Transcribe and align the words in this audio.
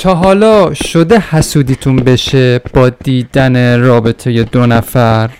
تا 0.00 0.14
حالا 0.14 0.74
شده 0.74 1.18
حسودیتون 1.18 1.96
بشه 1.96 2.60
با 2.74 2.88
دیدن 2.88 3.80
رابطه 3.80 4.42
دو 4.42 4.66
نفر؟ 4.66 5.30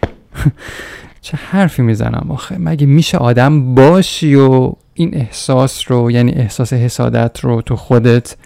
چه 1.23 1.37
حرفی 1.37 1.83
می‌زنم 1.83 2.27
آخه؟ 2.31 2.59
مگه 2.59 2.87
میشه 2.87 3.19
آدم 3.19 3.75
باشی 3.75 4.35
و 4.35 4.73
این 4.95 5.17
احساس 5.17 5.91
رو 5.91 6.11
یعنی 6.11 6.33
احساس 6.33 6.73
حسادت 6.73 7.41
رو 7.41 7.63
تو 7.63 7.77
خودت 7.77 8.37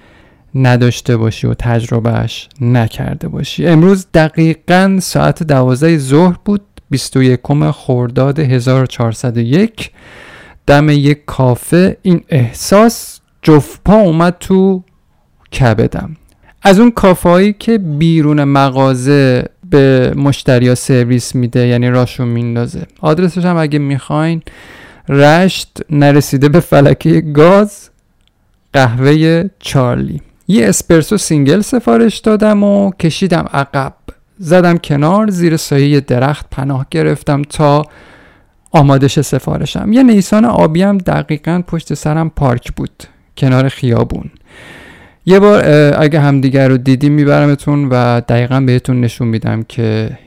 نداشته 0.55 1.17
باشی 1.17 1.47
و 1.47 1.55
تجربهش 1.55 2.49
نکرده 2.61 3.29
باشی؟ 3.29 3.67
امروز 3.67 4.07
دقیقا 4.15 4.99
ساعت 5.03 5.43
دوازده 5.43 5.99
ظهر 5.99 6.37
بود 6.45 6.61
21 6.91 7.41
خرداد 7.75 8.39
1401 8.39 9.91
دم 10.67 10.89
یک 10.89 11.25
کافه 11.27 11.97
این 12.03 12.25
احساس 12.29 13.21
جفت 13.43 13.81
پا 13.85 13.95
اومد 13.95 14.37
تو 14.41 14.83
کبدم 15.61 16.17
از 16.63 16.79
اون 16.79 16.91
کافه 16.91 17.53
که 17.53 17.79
بیرون 17.79 18.45
مغازه 18.45 19.45
به 19.71 20.13
مشتریا 20.17 20.75
سرویس 20.75 21.35
میده 21.35 21.67
یعنی 21.67 21.91
راشون 21.91 22.29
میندازه. 22.29 22.87
آدرسش 23.01 23.45
هم 23.45 23.57
اگه 23.57 23.79
می‌خواین 23.79 24.43
رشت 25.09 25.79
نرسیده 25.91 26.49
به 26.49 26.61
فلکه 26.61 27.21
گاز 27.21 27.91
قهوه 28.73 29.45
چارلی. 29.59 30.23
یه 30.49 30.69
اسپرسو 30.69 31.17
single 31.17 31.61
سفارش 31.61 32.19
دادم 32.19 32.63
و 32.65 32.91
کشیدم 32.91 33.49
عقب. 33.53 33.95
زدم 34.39 34.79
کنار 34.79 35.31
زیر 35.31 35.57
سایه 35.57 36.01
درخت 36.01 36.47
پناه 36.51 36.87
گرفتم 36.91 37.43
تا 37.43 37.87
آماده 38.71 38.99
شه 38.99 39.21
سفارشم. 39.21 39.93
یه 39.93 40.03
نیسان 40.03 40.45
آبی 40.45 40.83
هم 40.83 40.99
دقیقا 40.99 41.63
پشت 41.67 41.95
سرم 41.95 42.31
پارک 42.31 42.73
بود 42.73 43.05
کنار 43.37 43.69
خیابون. 43.69 44.31
یه 45.27 45.41
بار 45.41 45.65
اگه 45.99 46.21
همدیگر 46.21 46.69
رو 46.69 46.77
دیدیم 46.77 47.13
میبرمتون 47.13 47.89
و 47.91 48.21
دقیقا 48.21 48.61
بهتون 48.61 49.01
نشون 49.01 49.29
میدم 49.29 49.63
که 49.63 50.19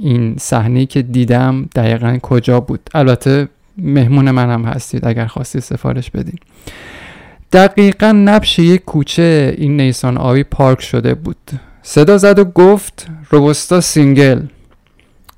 این 0.00 0.36
صحنه 0.38 0.86
که 0.86 1.02
دیدم 1.02 1.68
دقیقا 1.74 2.18
کجا 2.22 2.60
بود. 2.60 2.90
البته 2.94 3.48
مهمون 3.78 4.30
منم 4.30 4.64
هستید 4.64 5.06
اگر 5.06 5.26
خواستید 5.26 5.62
سفارش 5.62 6.10
بدین. 6.10 6.38
دقیقا 7.52 8.12
نبش 8.12 8.58
یک 8.58 8.84
کوچه 8.84 9.54
این 9.58 9.76
نیسان 9.76 10.16
آبی 10.16 10.42
پارک 10.42 10.82
شده 10.82 11.14
بود. 11.14 11.50
صدا 11.82 12.18
زد 12.18 12.38
و 12.38 12.44
گفت 12.44 13.06
robusta 13.30 13.80
single. 13.80 14.42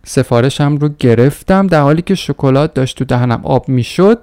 سفارشم 0.04 0.76
رو 0.76 0.88
گرفتم 0.98 1.66
در 1.66 1.80
حالی 1.80 2.02
که 2.02 2.14
شکلات 2.14 2.74
داشت 2.74 2.98
تو 2.98 3.04
دهنم 3.04 3.40
آب 3.44 3.68
می‌شد. 3.68 4.18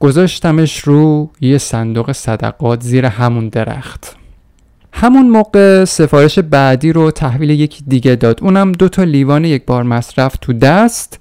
گذاشتمش 0.00 0.78
رو 0.78 1.30
یه 1.40 1.58
صندوق 1.58 2.12
صدقات 2.12 2.82
زیر 2.82 3.06
همون 3.06 3.48
درخت. 3.48 4.16
همون 4.92 5.28
موقع 5.28 5.84
سفارش 5.84 6.38
بعدی 6.38 6.92
رو 6.92 7.10
تحویل 7.10 7.50
یکی 7.50 7.84
دیگه 7.88 8.14
داد. 8.16 8.38
اونم 8.42 8.72
دو 8.72 8.88
تا 8.88 9.04
لیوان 9.04 9.44
یک 9.44 9.66
بار 9.66 9.82
مصرف 9.82 10.36
تو 10.40 10.52
دست. 10.52 11.20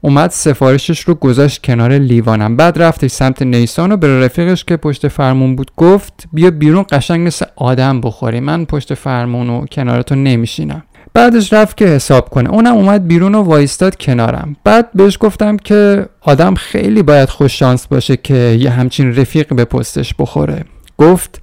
اومد 0.00 0.30
سفارشش 0.30 1.00
رو 1.00 1.14
گذاشت 1.14 1.62
کنار 1.64 1.92
لیوانم. 1.92 2.56
بعد 2.56 2.82
رفتش 2.82 3.10
سمت 3.10 3.42
نیسان 3.42 3.92
و 3.92 3.96
به 3.96 4.20
رفیقش 4.20 4.64
که 4.64 4.76
پشت 4.76 5.08
فرمون 5.08 5.56
بود 5.56 5.70
گفت 5.76 6.24
بیا 6.32 6.50
بیرون 6.50 6.84
قشنگ 6.90 7.26
مثل 7.26 7.46
آدم 7.56 8.00
بخوری. 8.00 8.40
من 8.40 8.64
پشت 8.64 8.94
فرمون 8.94 9.50
و 9.50 9.66
کنارتو 9.66 10.14
نمیشینم. 10.14 10.82
بعدش 11.14 11.52
رفت 11.52 11.76
که 11.76 11.86
حساب 11.86 12.28
کنه. 12.28 12.50
اونم 12.50 12.74
اومد 12.74 13.06
بیرون 13.08 13.34
و 13.34 13.42
وایستاد 13.42 13.96
کنارم. 13.96 14.56
بعد 14.64 14.88
بهش 14.94 15.18
گفتم 15.20 15.56
که 15.56 16.06
آدم 16.20 16.54
خیلی 16.54 17.02
باید 17.02 17.28
خوش 17.28 17.58
شانس 17.58 17.86
باشه 17.86 18.16
که 18.16 18.58
یه 18.60 18.70
همچین 18.70 19.16
رفیق 19.16 19.54
به 19.54 19.64
پستش 19.64 20.14
بخوره. 20.18 20.64
گفت 20.98 21.42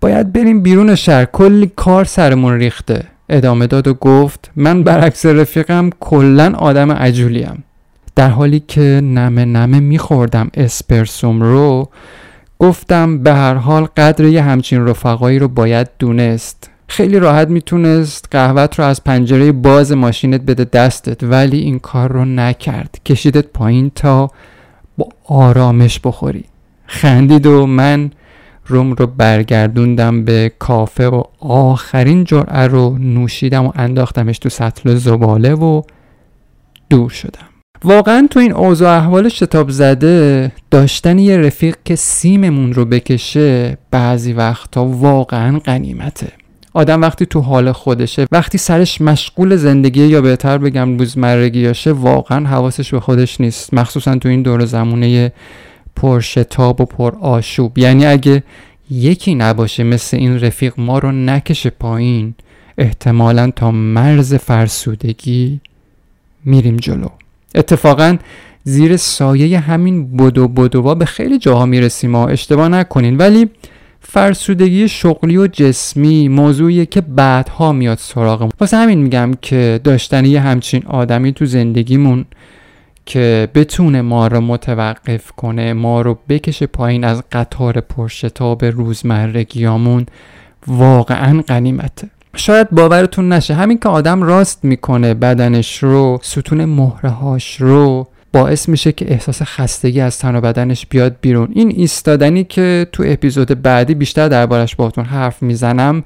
باید 0.00 0.32
بریم 0.32 0.62
بیرون 0.62 0.94
شهر. 0.94 1.24
کلی 1.24 1.72
کار 1.76 2.04
سرمون 2.04 2.54
ریخته. 2.54 3.04
ادامه 3.28 3.66
داد 3.66 3.88
و 3.88 3.94
گفت 3.94 4.50
من 4.56 4.82
برعکس 4.82 5.26
رفیقم 5.26 5.90
کلا 6.00 6.54
آدم 6.58 6.92
عجولیم. 6.92 7.64
در 8.16 8.28
حالی 8.28 8.60
که 8.60 9.00
نمه 9.04 9.44
نمه 9.44 9.80
میخوردم 9.80 10.50
اسپرسوم 10.54 11.42
رو 11.42 11.88
گفتم 12.58 13.18
به 13.18 13.34
هر 13.34 13.54
حال 13.54 13.88
قدر 13.96 14.24
یه 14.24 14.42
همچین 14.42 14.86
رفقایی 14.86 15.38
رو 15.38 15.48
باید 15.48 15.88
دونست. 15.98 16.71
خیلی 16.92 17.18
راحت 17.18 17.48
می‌تونست 17.48 18.28
قهوت 18.30 18.78
رو 18.78 18.84
از 18.84 19.04
پنجره 19.04 19.52
باز 19.52 19.92
ماشینت 19.92 20.40
بده 20.40 20.64
دستت 20.64 21.22
ولی 21.24 21.58
این 21.58 21.78
کار 21.78 22.12
رو 22.12 22.24
نکرد. 22.24 23.00
کشیدت 23.06 23.46
پایین 23.46 23.90
تا 23.94 24.30
با 24.98 25.08
آرامش 25.24 26.00
بخوری. 26.04 26.44
خندید 26.86 27.46
و 27.46 27.66
من 27.66 28.10
روم 28.66 28.92
رو 28.92 29.06
برگردوندم 29.06 30.24
به 30.24 30.52
کافه 30.58 31.08
و 31.08 31.22
آخرین 31.40 32.24
جرعه 32.24 32.66
رو 32.66 32.98
نوشیدم 32.98 33.66
و 33.66 33.72
انداختمش 33.74 34.38
تو 34.38 34.48
سطل 34.48 34.94
زباله 34.94 35.54
و 35.54 35.82
دور 36.90 37.10
شدم. 37.10 37.48
واقعا 37.84 38.26
تو 38.30 38.40
این 38.40 38.52
اوضاع 38.52 38.96
احوال 38.96 39.28
شتاب 39.28 39.70
زده 39.70 40.52
داشتن 40.70 41.18
یه 41.18 41.36
رفیق 41.36 41.76
که 41.84 41.96
سیممون 41.96 42.72
رو 42.72 42.84
بکشه 42.84 43.78
بعضی 43.90 44.32
وقتا 44.32 44.84
واقعا 44.84 45.58
قنیمته 45.58 46.41
آدم 46.74 47.02
وقتی 47.02 47.26
تو 47.26 47.40
حال 47.40 47.72
خودشه 47.72 48.26
وقتی 48.32 48.58
سرش 48.58 49.00
مشغول 49.00 49.56
زندگی 49.56 50.06
یا 50.06 50.20
بهتر 50.20 50.58
بگم 50.58 50.98
روزمرگیاشه 50.98 51.92
واقعا 51.92 52.48
حواسش 52.48 52.90
به 52.94 53.00
خودش 53.00 53.40
نیست. 53.40 53.74
مخصوصا 53.74 54.16
تو 54.16 54.28
این 54.28 54.42
دور 54.42 54.64
زمونه 54.64 55.32
پرشتاب 55.96 56.80
و 56.80 56.84
پر 56.84 57.14
آشوب. 57.20 57.78
یعنی 57.78 58.06
اگه 58.06 58.42
یکی 58.90 59.34
نباشه 59.34 59.84
مثل 59.84 60.16
این 60.16 60.40
رفیق 60.40 60.74
ما 60.78 60.98
رو 60.98 61.12
نکشه 61.12 61.70
پایین 61.70 62.34
احتمالا 62.78 63.50
تا 63.56 63.70
مرز 63.70 64.34
فرسودگی 64.34 65.60
میریم 66.44 66.76
جلو. 66.76 67.08
اتفاقا 67.54 68.16
زیر 68.64 68.96
سایه 68.96 69.58
همین 69.58 70.16
بدو 70.16 70.48
بدوا 70.48 70.94
به 70.94 71.04
خیلی 71.04 71.38
جاها 71.38 71.66
می‌رسیم 71.66 72.14
و 72.14 72.18
اشتباه 72.18 72.68
نکنین. 72.68 73.16
ولی 73.16 73.50
فرسودگی 74.04 74.88
شغلی 74.88 75.36
و 75.36 75.46
جسمی 75.46 76.28
موضوعیه 76.28 76.86
که 76.86 77.00
بعدها 77.00 77.72
میاد 77.72 77.98
سراغمون 77.98 78.50
واسه 78.60 78.76
همین 78.76 78.98
میگم 78.98 79.32
که 79.42 79.80
داشتن 79.84 80.24
یه 80.24 80.40
همچین 80.40 80.82
آدمی 80.86 81.32
تو 81.32 81.46
زندگیمون 81.46 82.24
که 83.06 83.48
بتونه 83.54 84.02
ما 84.02 84.26
رو 84.26 84.40
متوقف 84.40 85.32
کنه 85.32 85.72
ما 85.72 86.00
رو 86.00 86.18
بکشه 86.28 86.66
پایین 86.66 87.04
از 87.04 87.22
قطار 87.32 87.80
پرشتاب 87.80 88.64
روزمرگیامون 88.64 90.06
واقعا 90.66 91.42
قنیمته 91.46 92.08
شاید 92.36 92.70
باورتون 92.70 93.32
نشه 93.32 93.54
همین 93.54 93.78
که 93.78 93.88
آدم 93.88 94.22
راست 94.22 94.64
می‌کنه 94.64 95.14
بدنش 95.14 95.82
رو 95.82 96.18
ستون 96.22 96.64
مهرهاش 96.64 97.60
رو 97.60 98.06
باعث 98.32 98.68
میشه 98.68 98.92
که 98.92 99.12
احساس 99.12 99.42
خستگی 99.42 100.00
از 100.00 100.18
تن 100.18 100.36
و 100.36 100.40
بدنش 100.40 100.86
بیاد 100.86 101.16
بیرون. 101.20 101.48
این 101.54 101.72
ایستادنی 101.76 102.44
که 102.44 102.86
تو 102.92 103.02
اپیزود 103.06 103.62
بعدی 103.62 103.94
بیشتر 103.94 104.28
دربارش 104.28 104.76
باهاتون 104.76 105.04
حرف 105.04 105.42
می‌زنم 105.42 106.04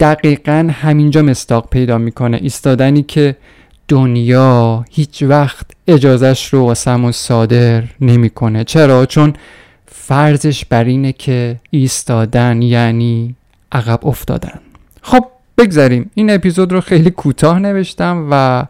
دقیقا 0.00 0.70
همینجا 0.72 1.22
مستاق 1.22 1.68
پیدا 1.70 1.98
می‌کنه. 1.98 2.36
ایستادنی 2.36 3.02
که 3.02 3.36
دنیا 3.88 4.84
هیچ 4.90 5.22
وقت 5.22 5.66
اجازش 5.86 6.54
رو 6.54 6.60
واسمون 6.60 7.12
صادر 7.12 7.84
نمی‌کنه. 8.00 8.64
چرا؟ 8.64 9.06
چون 9.06 9.34
فرضش 9.86 10.64
بر 10.64 10.84
اینه 10.84 11.12
که 11.12 11.56
ایستادن 11.70 12.62
یعنی 12.62 13.34
عقب 13.72 14.06
افتادن. 14.06 14.60
خب 15.02 15.24
بگذاریم. 15.58 16.10
این 16.14 16.30
اپیزود 16.30 16.72
رو 16.72 16.80
خیلی 16.80 17.10
کوتاه 17.10 17.58
نوشتم 17.58 18.28
و 18.30 18.64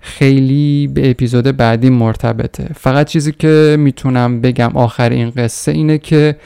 خیلی 0.00 0.86
به 0.86 1.10
اپیزود 1.10 1.56
بعدی 1.56 1.90
مرتبطه. 1.90 2.68
فقط 2.74 3.06
چیزی 3.06 3.32
که 3.32 3.76
می‌تونم 3.78 4.40
بگم 4.40 4.70
آخر 4.74 5.10
این 5.10 5.30
قصه 5.30 5.72
اینه 5.72 5.98
که 5.98 6.36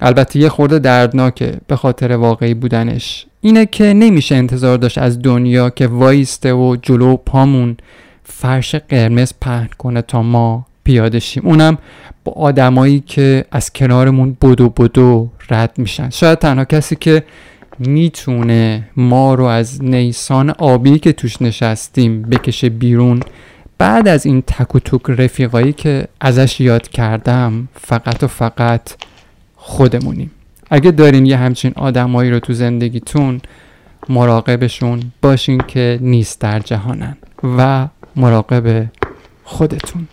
البته 0.00 0.38
یه 0.38 0.48
خورده 0.48 0.78
دردناکه 0.78 1.54
به 1.66 1.76
خاطر 1.76 2.12
واقعی 2.12 2.54
بودنش. 2.54 3.26
اینه 3.40 3.66
که 3.66 3.84
نمیشه 3.84 4.34
انتظار 4.34 4.78
داشت 4.78 4.98
از 4.98 5.22
دنیا 5.22 5.70
که 5.70 5.86
وایسته 5.86 6.52
و 6.52 6.76
جلو 6.82 7.16
پامون 7.16 7.76
فرش 8.24 8.74
قرمز 8.74 9.32
پهن 9.40 9.68
کنه 9.78 10.02
تا 10.02 10.22
ما 10.22 10.66
پیاده 10.84 11.18
شیم. 11.18 11.46
اونم 11.46 11.78
با 12.24 12.32
آدمایی 12.32 13.00
که 13.00 13.44
از 13.52 13.72
کنارمون 13.72 14.36
بدو 14.42 14.68
بدو 14.68 15.28
رد 15.50 15.72
میشن. 15.76 16.10
شاید 16.10 16.38
تنها 16.38 16.64
کسی 16.64 16.96
که 16.96 17.22
می‌تونه 17.78 18.88
ما 18.96 19.34
رو 19.34 19.44
از 19.44 19.84
نیسان 19.84 20.50
آبی 20.50 20.98
که 20.98 21.12
توش 21.12 21.42
نشستیم 21.42 22.22
بکشه 22.22 22.68
بیرون. 22.68 23.20
بعد 23.78 24.08
از 24.08 24.26
این 24.26 24.42
تک 24.42 24.74
و 24.74 24.78
توک 24.78 25.02
رفیقایی 25.08 25.72
که 25.72 26.08
ازش 26.20 26.60
یاد 26.60 26.88
کردم 26.88 27.68
فقط 27.74 28.22
و 28.22 28.26
فقط 28.26 28.90
خودمونیم. 29.56 30.30
اگه 30.70 30.90
دارین 30.90 31.26
یه 31.26 31.36
همچین 31.36 31.72
آدمایی 31.76 32.30
رو 32.30 32.40
تو 32.40 32.52
زندگیتون 32.52 33.40
مراقبشون 34.08 35.02
باشین 35.22 35.58
که 35.68 35.98
نیست 36.00 36.40
در 36.40 36.58
جهانن 36.58 37.16
و 37.58 37.88
مراقب 38.16 38.86
خودتون. 39.44 40.08